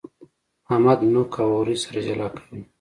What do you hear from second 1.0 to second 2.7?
نوک او اورۍ سره جلا کوي.